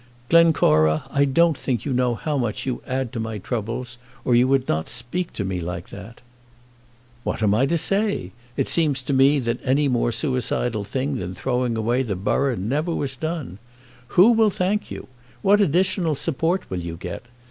[0.29, 4.47] "Glencora, I don't think you know how much you add to my troubles, or you
[4.47, 6.21] would not speak to me like that."
[7.23, 8.31] "What am I to say?
[8.57, 12.95] It seems to me that any more suicidal thing than throwing away the borough never
[12.95, 13.59] was done.
[14.17, 15.05] Who will thank you?
[15.43, 17.21] What additional support will you get?